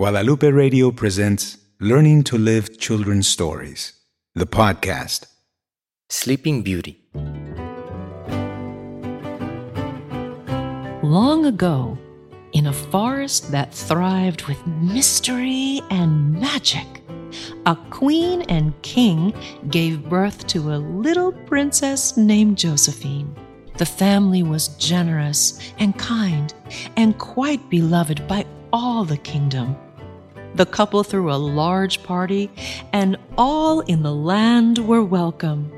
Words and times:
Guadalupe 0.00 0.50
Radio 0.50 0.90
presents 0.90 1.58
Learning 1.78 2.22
to 2.22 2.38
Live 2.38 2.78
Children's 2.78 3.28
Stories, 3.28 3.92
the 4.34 4.46
podcast. 4.46 5.26
Sleeping 6.08 6.62
Beauty. 6.62 7.04
Long 11.02 11.44
ago, 11.44 11.98
in 12.54 12.68
a 12.68 12.72
forest 12.72 13.52
that 13.52 13.74
thrived 13.74 14.44
with 14.48 14.66
mystery 14.66 15.82
and 15.90 16.32
magic, 16.32 17.02
a 17.66 17.76
queen 17.90 18.40
and 18.48 18.72
king 18.80 19.34
gave 19.68 20.08
birth 20.08 20.46
to 20.46 20.72
a 20.72 20.78
little 20.78 21.30
princess 21.44 22.16
named 22.16 22.56
Josephine. 22.56 23.36
The 23.76 23.84
family 23.84 24.42
was 24.42 24.68
generous 24.78 25.60
and 25.78 25.94
kind 25.98 26.54
and 26.96 27.18
quite 27.18 27.68
beloved 27.68 28.26
by 28.26 28.46
all 28.72 29.04
the 29.04 29.18
kingdom. 29.18 29.76
The 30.54 30.66
couple 30.66 31.02
threw 31.04 31.32
a 31.32 31.34
large 31.34 32.02
party, 32.02 32.50
and 32.92 33.16
all 33.38 33.80
in 33.80 34.02
the 34.02 34.14
land 34.14 34.78
were 34.78 35.04
welcome. 35.04 35.70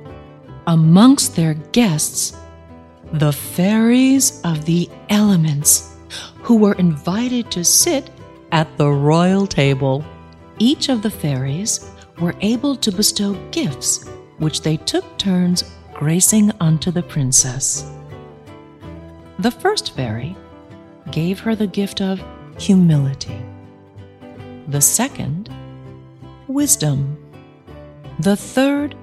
Amongst 0.67 1.37
their 1.37 1.55
guests, 1.55 2.37
the 3.13 3.33
fairies 3.33 4.41
of 4.45 4.65
the 4.65 4.89
elements, 5.11 5.97
who 6.43 6.57
were 6.57 6.75
invited 6.75 7.51
to 7.51 7.65
sit 7.65 8.11
at 8.51 8.77
the 8.79 8.91
royal 8.91 9.47
table. 9.47 10.05
Each 10.59 10.89
of 10.89 11.03
the 11.03 11.11
fairies 11.11 11.91
were 12.21 12.35
able 12.41 12.77
to 12.77 12.93
bestow 12.93 13.35
gifts, 13.51 14.09
which 14.39 14.63
they 14.63 14.77
took 14.77 15.19
turns 15.19 15.65
gracing 15.93 16.53
unto 16.61 16.91
the 16.91 17.03
princess. 17.03 17.91
The 19.39 19.51
first 19.51 19.95
fairy 19.95 20.37
gave 21.11 21.41
her 21.41 21.55
the 21.55 21.67
gift 21.67 22.01
of 22.01 22.23
humility. 22.59 23.42
The 24.69 24.81
second, 24.81 25.51
wisdom. 26.47 27.19
The 28.21 28.37
third 28.37 28.95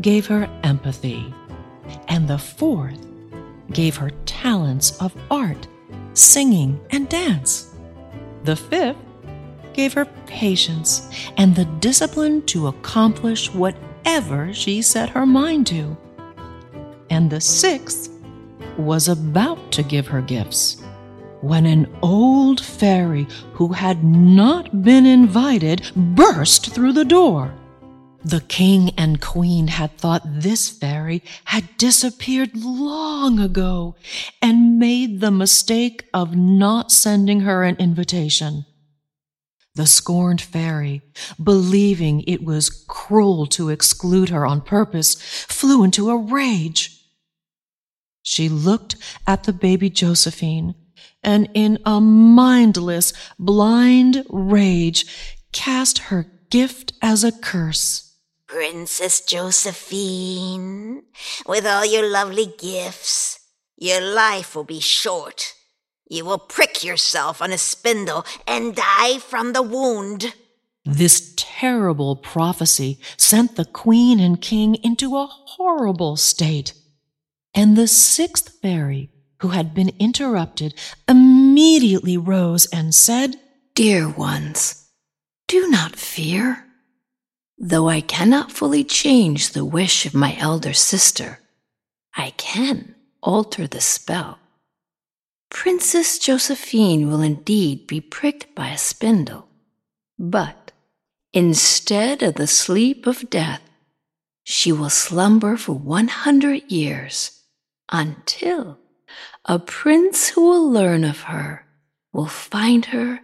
gave 0.00 0.26
her 0.26 0.48
empathy. 0.62 1.32
And 2.08 2.26
the 2.26 2.38
fourth 2.38 3.06
gave 3.72 3.96
her 3.96 4.10
talents 4.24 4.96
of 5.00 5.14
art, 5.30 5.66
singing, 6.14 6.80
and 6.90 7.08
dance. 7.08 7.74
The 8.44 8.56
fifth 8.56 8.96
gave 9.72 9.92
her 9.94 10.06
patience 10.26 11.08
and 11.36 11.54
the 11.54 11.64
discipline 11.64 12.42
to 12.46 12.68
accomplish 12.68 13.52
whatever 13.52 14.52
she 14.52 14.82
set 14.82 15.10
her 15.10 15.26
mind 15.26 15.66
to. 15.68 15.96
And 17.10 17.30
the 17.30 17.40
sixth 17.40 18.10
was 18.78 19.08
about 19.08 19.72
to 19.72 19.82
give 19.82 20.06
her 20.06 20.22
gifts 20.22 20.81
when 21.42 21.66
an 21.66 21.92
old 22.02 22.60
fairy 22.60 23.26
who 23.54 23.72
had 23.72 24.02
not 24.02 24.82
been 24.82 25.04
invited 25.04 25.90
burst 25.94 26.72
through 26.72 26.92
the 26.92 27.04
door. 27.04 27.52
The 28.24 28.40
king 28.42 28.90
and 28.96 29.20
queen 29.20 29.66
had 29.66 29.98
thought 29.98 30.22
this 30.24 30.70
fairy 30.70 31.24
had 31.44 31.76
disappeared 31.76 32.54
long 32.54 33.40
ago 33.40 33.96
and 34.40 34.78
made 34.78 35.20
the 35.20 35.32
mistake 35.32 36.08
of 36.14 36.36
not 36.36 36.92
sending 36.92 37.40
her 37.40 37.64
an 37.64 37.76
invitation. 37.76 38.64
The 39.74 39.86
scorned 39.86 40.40
fairy, 40.40 41.02
believing 41.42 42.22
it 42.28 42.44
was 42.44 42.84
cruel 42.86 43.46
to 43.48 43.70
exclude 43.70 44.28
her 44.28 44.46
on 44.46 44.60
purpose, 44.60 45.14
flew 45.48 45.82
into 45.82 46.10
a 46.10 46.16
rage. 46.16 47.00
She 48.22 48.48
looked 48.48 48.94
at 49.26 49.44
the 49.44 49.52
baby 49.52 49.90
Josephine 49.90 50.76
and 51.22 51.48
in 51.54 51.78
a 51.84 52.00
mindless, 52.00 53.12
blind 53.38 54.24
rage 54.28 55.06
cast 55.52 55.98
her 55.98 56.26
gift 56.50 56.92
as 57.00 57.24
a 57.24 57.32
curse. 57.32 58.16
Princess 58.46 59.20
Josephine, 59.22 61.04
with 61.46 61.66
all 61.66 61.86
your 61.86 62.08
lovely 62.08 62.52
gifts, 62.58 63.40
your 63.78 64.00
life 64.00 64.54
will 64.54 64.64
be 64.64 64.80
short. 64.80 65.54
You 66.08 66.26
will 66.26 66.38
prick 66.38 66.84
yourself 66.84 67.40
on 67.40 67.52
a 67.52 67.58
spindle 67.58 68.26
and 68.46 68.76
die 68.76 69.18
from 69.18 69.54
the 69.54 69.62
wound. 69.62 70.34
This 70.84 71.32
terrible 71.36 72.16
prophecy 72.16 72.98
sent 73.16 73.56
the 73.56 73.64
queen 73.64 74.20
and 74.20 74.40
king 74.40 74.74
into 74.74 75.16
a 75.16 75.26
horrible 75.26 76.16
state. 76.16 76.74
And 77.54 77.76
the 77.76 77.86
sixth 77.86 78.58
fairy, 78.60 79.11
who 79.42 79.48
had 79.48 79.74
been 79.74 79.90
interrupted, 79.98 80.72
immediately 81.08 82.16
rose 82.16 82.66
and 82.66 82.94
said, 82.94 83.34
Dear 83.74 84.08
ones, 84.08 84.88
do 85.48 85.68
not 85.68 85.96
fear. 85.96 86.64
Though 87.58 87.88
I 87.88 88.02
cannot 88.02 88.52
fully 88.52 88.84
change 88.84 89.50
the 89.50 89.64
wish 89.64 90.06
of 90.06 90.14
my 90.14 90.36
elder 90.38 90.72
sister, 90.72 91.40
I 92.16 92.30
can 92.36 92.94
alter 93.20 93.66
the 93.66 93.80
spell. 93.80 94.38
Princess 95.50 96.20
Josephine 96.20 97.08
will 97.08 97.20
indeed 97.20 97.88
be 97.88 98.00
pricked 98.00 98.54
by 98.54 98.68
a 98.68 98.78
spindle, 98.78 99.48
but 100.20 100.70
instead 101.32 102.22
of 102.22 102.36
the 102.36 102.46
sleep 102.46 103.08
of 103.08 103.28
death, 103.28 103.62
she 104.44 104.70
will 104.70 104.90
slumber 104.90 105.56
for 105.56 105.72
100 105.72 106.70
years 106.70 107.42
until 107.90 108.78
a 109.44 109.58
prince 109.58 110.28
who 110.30 110.48
will 110.48 110.70
learn 110.70 111.04
of 111.04 111.22
her 111.22 111.66
will 112.12 112.26
find 112.26 112.86
her 112.86 113.20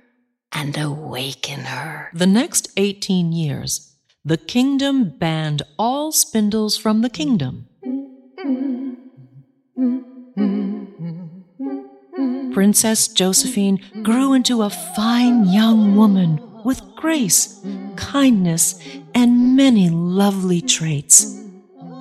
and 0.53 0.77
awaken 0.77 1.61
her. 1.61 2.11
The 2.15 2.27
next 2.27 2.71
18 2.77 3.33
years, 3.33 3.95
the 4.25 4.37
kingdom 4.37 5.17
banned 5.19 5.63
all 5.79 6.13
spindles 6.13 6.77
from 6.77 7.03
the 7.03 7.11
kingdom. 7.11 7.67
Princess 12.53 13.09
Josephine 13.09 13.79
grew 14.03 14.33
into 14.33 14.63
a 14.63 14.71
fine 14.71 15.47
young 15.49 15.95
woman 15.95 16.41
with 16.65 16.83
grace, 16.97 17.65
kindness, 17.97 18.81
and 19.15 19.57
many 19.57 19.89
lovely 19.91 20.61
traits. 20.61 21.41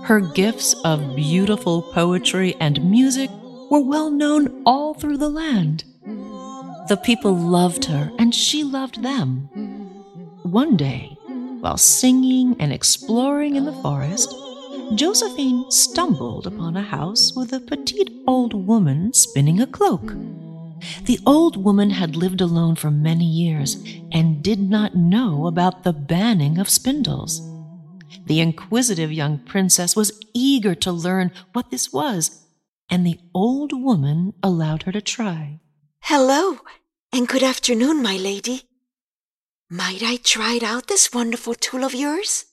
Her 0.03 0.19
gifts 0.19 0.73
of 0.83 1.15
beautiful 1.15 1.81
poetry 1.81 2.55
and 2.59 2.83
music 2.89 3.29
were 3.69 3.79
well 3.79 4.11
known 4.11 4.61
all 4.65 4.93
through 4.93 5.17
the 5.17 5.29
land. 5.29 5.83
The 6.87 6.99
people 7.03 7.35
loved 7.35 7.85
her, 7.85 8.11
and 8.17 8.33
she 8.33 8.63
loved 8.63 9.03
them. 9.03 9.49
One 10.43 10.77
day, 10.77 11.17
while 11.59 11.77
singing 11.77 12.55
and 12.59 12.71
exploring 12.71 13.55
in 13.55 13.65
the 13.65 13.73
forest, 13.73 14.33
Josephine 14.95 15.69
stumbled 15.69 16.47
upon 16.47 16.77
a 16.77 16.81
house 16.81 17.33
with 17.35 17.51
a 17.51 17.59
petite 17.59 18.11
old 18.25 18.53
woman 18.53 19.13
spinning 19.13 19.59
a 19.59 19.67
cloak. 19.67 20.13
The 21.03 21.19
old 21.25 21.57
woman 21.57 21.89
had 21.89 22.15
lived 22.15 22.39
alone 22.39 22.75
for 22.75 22.91
many 22.91 23.25
years 23.25 23.83
and 24.11 24.41
did 24.43 24.59
not 24.59 24.95
know 24.95 25.47
about 25.47 25.83
the 25.83 25.91
banning 25.91 26.57
of 26.57 26.69
spindles. 26.69 27.41
The 28.27 28.39
inquisitive 28.39 29.11
young 29.11 29.39
princess 29.39 29.95
was 29.95 30.17
eager 30.33 30.75
to 30.75 30.91
learn 30.91 31.31
what 31.53 31.71
this 31.71 31.91
was, 31.91 32.45
and 32.89 33.05
the 33.05 33.19
old 33.33 33.73
woman 33.73 34.33
allowed 34.41 34.83
her 34.83 34.91
to 34.91 35.01
try. 35.01 35.59
Hello, 36.01 36.59
and 37.11 37.27
good 37.27 37.43
afternoon, 37.43 38.01
my 38.01 38.17
lady. 38.17 38.63
Might 39.69 40.01
I 40.01 40.17
try 40.17 40.59
out 40.63 40.87
this 40.87 41.11
wonderful 41.13 41.53
tool 41.53 41.83
of 41.83 41.93
yours? 41.93 42.45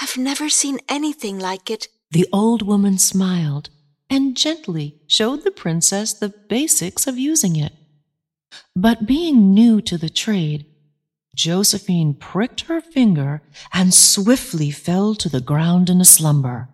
I've 0.00 0.16
never 0.16 0.48
seen 0.48 0.80
anything 0.88 1.38
like 1.38 1.70
it. 1.70 1.88
The 2.10 2.26
old 2.32 2.62
woman 2.62 2.98
smiled 2.98 3.70
and 4.10 4.36
gently 4.36 5.00
showed 5.06 5.44
the 5.44 5.50
princess 5.50 6.12
the 6.12 6.34
basics 6.48 7.06
of 7.06 7.18
using 7.18 7.56
it. 7.56 7.72
But 8.74 9.06
being 9.06 9.52
new 9.54 9.80
to 9.82 9.98
the 9.98 10.08
trade, 10.08 10.66
Josephine 11.34 12.14
pricked 12.14 12.62
her 12.62 12.80
finger 12.80 13.42
and 13.72 13.94
swiftly 13.94 14.70
fell 14.70 15.14
to 15.16 15.28
the 15.28 15.40
ground 15.40 15.88
in 15.90 16.00
a 16.00 16.04
slumber. 16.04 16.68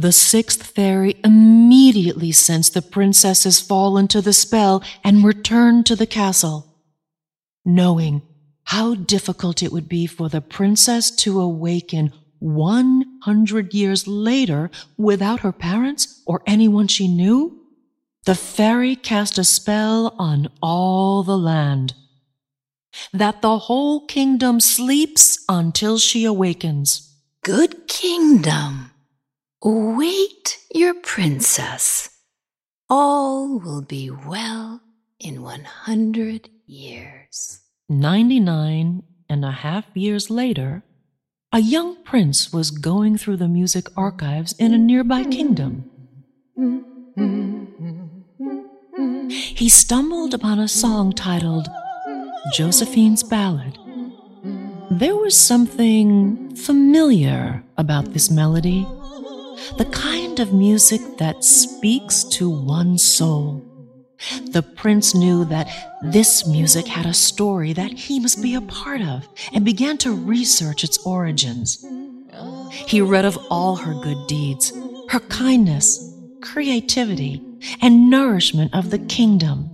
The 0.00 0.12
sixth 0.12 0.62
fairy 0.62 1.16
immediately 1.22 2.32
sensed 2.32 2.72
the 2.72 2.80
princess's 2.80 3.60
fall 3.60 3.98
into 3.98 4.22
the 4.22 4.32
spell 4.32 4.82
and 5.04 5.22
returned 5.22 5.84
to 5.86 5.94
the 5.94 6.06
castle. 6.06 6.80
Knowing 7.66 8.22
how 8.64 8.94
difficult 8.94 9.62
it 9.62 9.70
would 9.70 9.90
be 9.90 10.06
for 10.06 10.30
the 10.30 10.40
princess 10.40 11.10
to 11.16 11.38
awaken 11.38 12.14
100 12.38 13.74
years 13.74 14.06
later 14.06 14.70
without 14.96 15.40
her 15.40 15.52
parents 15.52 16.22
or 16.26 16.40
anyone 16.46 16.88
she 16.88 17.06
knew, 17.06 17.60
the 18.24 18.34
fairy 18.34 18.96
cast 18.96 19.36
a 19.36 19.44
spell 19.44 20.14
on 20.18 20.48
all 20.62 21.22
the 21.22 21.36
land. 21.36 21.92
That 23.12 23.42
the 23.42 23.58
whole 23.58 24.06
kingdom 24.06 24.60
sleeps 24.60 25.44
until 25.46 25.98
she 25.98 26.24
awakens. 26.24 27.14
Good 27.42 27.86
kingdom, 27.86 28.89
await 29.62 30.58
your 30.74 30.94
princess. 30.94 32.08
All 32.88 33.58
will 33.58 33.82
be 33.82 34.10
well 34.10 34.80
in 35.18 35.42
100 35.42 36.48
years. 36.66 37.60
99 37.88 39.02
and 39.28 39.44
a 39.44 39.50
half 39.50 39.84
years 39.94 40.30
later, 40.30 40.82
a 41.52 41.60
young 41.60 42.02
prince 42.04 42.52
was 42.52 42.70
going 42.70 43.18
through 43.18 43.36
the 43.36 43.48
music 43.48 43.86
archives 43.96 44.52
in 44.58 44.72
a 44.72 44.78
nearby 44.78 45.24
kingdom. 45.24 45.90
He 49.28 49.68
stumbled 49.68 50.32
upon 50.32 50.58
a 50.58 50.68
song 50.68 51.12
titled 51.12 51.68
Josephine's 52.54 53.22
Ballad. 53.22 53.78
There 54.90 55.16
was 55.16 55.36
something 55.36 56.54
familiar 56.56 57.62
about 57.76 58.12
this 58.12 58.30
melody, 58.30 58.86
the 59.76 59.84
kind 59.86 60.40
of 60.40 60.52
music 60.52 61.00
that 61.18 61.44
speaks 61.44 62.24
to 62.24 62.48
one's 62.48 63.02
soul. 63.02 63.64
The 64.50 64.62
prince 64.62 65.14
knew 65.14 65.44
that 65.46 65.68
this 66.02 66.46
music 66.46 66.86
had 66.86 67.06
a 67.06 67.14
story 67.14 67.72
that 67.72 67.92
he 67.92 68.20
must 68.20 68.42
be 68.42 68.54
a 68.54 68.60
part 68.60 69.00
of 69.00 69.28
and 69.52 69.64
began 69.64 69.96
to 69.98 70.12
research 70.12 70.84
its 70.84 70.98
origins. 71.06 71.84
He 72.70 73.00
read 73.00 73.24
of 73.24 73.38
all 73.50 73.76
her 73.76 73.94
good 73.94 74.26
deeds, 74.26 74.72
her 75.08 75.20
kindness, 75.20 76.14
creativity, 76.40 77.42
and 77.80 78.10
nourishment 78.10 78.74
of 78.74 78.90
the 78.90 78.98
kingdom. 78.98 79.70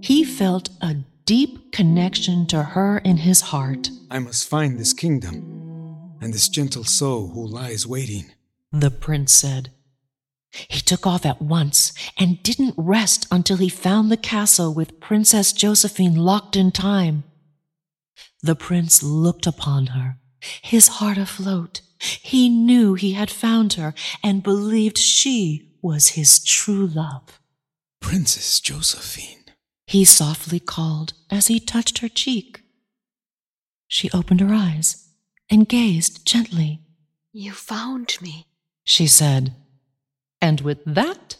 He 0.00 0.24
felt 0.24 0.70
a 0.80 0.96
deep 1.24 1.72
connection 1.72 2.46
to 2.48 2.62
her 2.62 2.98
in 2.98 3.18
his 3.18 3.40
heart. 3.40 3.90
I 4.10 4.18
must 4.18 4.48
find 4.48 4.78
this 4.78 4.92
kingdom 4.92 6.16
and 6.20 6.34
this 6.34 6.48
gentle 6.48 6.84
soul 6.84 7.28
who 7.28 7.46
lies 7.46 7.86
waiting. 7.86 8.32
The 8.72 8.90
prince 8.90 9.32
said. 9.32 9.70
He 10.68 10.80
took 10.80 11.06
off 11.06 11.24
at 11.24 11.42
once 11.42 11.92
and 12.18 12.42
didn't 12.42 12.74
rest 12.76 13.26
until 13.30 13.56
he 13.56 13.68
found 13.68 14.10
the 14.10 14.16
castle 14.16 14.74
with 14.74 15.00
Princess 15.00 15.52
Josephine 15.52 16.16
locked 16.16 16.56
in 16.56 16.72
time. 16.72 17.24
The 18.42 18.56
prince 18.56 19.02
looked 19.02 19.46
upon 19.46 19.88
her, 19.88 20.18
his 20.62 20.88
heart 20.88 21.18
afloat. 21.18 21.82
He 22.00 22.48
knew 22.48 22.94
he 22.94 23.12
had 23.12 23.30
found 23.30 23.74
her 23.74 23.94
and 24.24 24.42
believed 24.42 24.98
she 24.98 25.76
was 25.82 26.08
his 26.08 26.42
true 26.42 26.86
love. 26.86 27.40
Princess 28.00 28.60
Josephine. 28.60 29.44
He 29.86 30.04
softly 30.04 30.60
called 30.60 31.12
as 31.30 31.48
he 31.48 31.60
touched 31.60 31.98
her 31.98 32.08
cheek. 32.08 32.62
She 33.88 34.10
opened 34.12 34.40
her 34.40 34.54
eyes 34.54 35.08
and 35.50 35.68
gazed 35.68 36.24
gently. 36.24 36.80
You 37.32 37.52
found 37.52 38.16
me, 38.20 38.46
she 38.90 39.06
said. 39.06 39.54
And 40.42 40.60
with 40.62 40.78
that, 40.84 41.36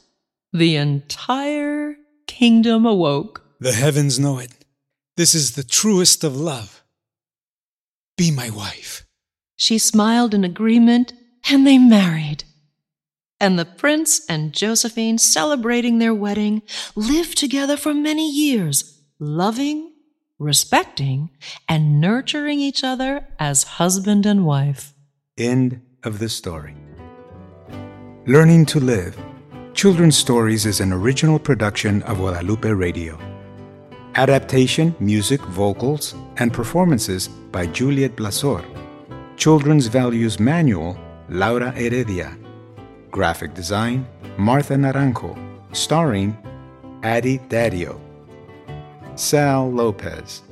the 0.52 0.76
entire 0.76 1.96
kingdom 2.26 2.86
awoke. 2.86 3.42
The 3.58 3.72
heavens 3.72 4.18
know 4.18 4.38
it. 4.38 4.52
This 5.16 5.34
is 5.34 5.52
the 5.52 5.64
truest 5.64 6.22
of 6.22 6.36
love. 6.36 6.82
Be 8.16 8.30
my 8.30 8.50
wife. 8.50 9.04
She 9.56 9.78
smiled 9.78 10.32
in 10.32 10.44
agreement, 10.44 11.12
and 11.50 11.66
they 11.66 11.76
married. 11.76 12.44
And 13.40 13.58
the 13.58 13.64
prince 13.64 14.24
and 14.28 14.52
Josephine, 14.52 15.18
celebrating 15.18 15.98
their 15.98 16.14
wedding, 16.14 16.62
lived 16.94 17.36
together 17.36 17.76
for 17.76 17.92
many 17.92 18.30
years, 18.30 19.02
loving, 19.18 19.92
respecting, 20.38 21.30
and 21.68 22.00
nurturing 22.00 22.60
each 22.60 22.84
other 22.84 23.26
as 23.38 23.64
husband 23.80 24.24
and 24.24 24.46
wife. 24.46 24.94
End 25.36 25.80
of 26.04 26.18
the 26.18 26.28
story. 26.28 26.76
Learning 28.26 28.66
to 28.66 28.78
Live 28.80 29.16
Children's 29.72 30.14
Stories 30.14 30.66
is 30.66 30.80
an 30.80 30.92
original 30.92 31.38
production 31.38 32.02
of 32.02 32.18
Guadalupe 32.18 32.68
Radio. 32.68 33.18
Adaptation, 34.14 34.94
music, 35.00 35.40
vocals, 35.40 36.14
and 36.36 36.52
performances 36.52 37.28
by 37.28 37.64
Juliet 37.64 38.16
Blasor. 38.16 38.62
Children's 39.38 39.86
Values 39.86 40.38
Manual, 40.38 40.98
Laura 41.30 41.70
Heredia. 41.70 42.36
Graphic 43.10 43.54
design, 43.54 44.06
Martha 44.36 44.74
Naranjo. 44.74 45.34
Starring 45.74 46.36
Addie 47.02 47.38
Dadio. 47.48 47.98
Sal 49.14 49.72
Lopez. 49.72 50.42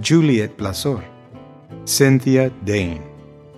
Juliet 0.00 0.56
Blasor. 0.56 1.04
Cynthia 1.84 2.50
Dane. 2.64 3.04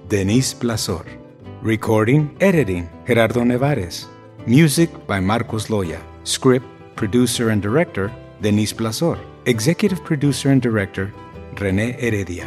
Denise 0.08 0.52
Blasor. 0.52 1.23
Recording, 1.64 2.36
editing, 2.42 2.90
Gerardo 3.06 3.40
Nevares. 3.40 4.04
Music 4.46 4.90
by 5.06 5.18
Marcos 5.18 5.68
Loya. 5.68 5.98
Script, 6.24 6.66
producer, 6.94 7.48
and 7.48 7.62
director, 7.62 8.12
Denise 8.42 8.74
Blasor. 8.74 9.18
Executive 9.46 10.04
producer 10.04 10.50
and 10.50 10.60
director, 10.60 11.10
Rene 11.58 11.92
Heredia. 11.92 12.46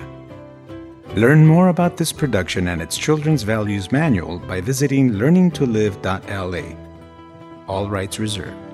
Learn 1.15 1.47
more 1.47 1.69
about 1.69 1.97
this 1.97 2.13
production 2.13 2.67
and 2.67 2.79
its 2.79 2.95
Children's 2.95 3.41
Values 3.41 3.91
Manual 3.91 4.37
by 4.37 4.61
visiting 4.61 5.09
learningtolive.la. 5.13 6.75
All 7.67 7.89
rights 7.89 8.19
reserved. 8.19 8.66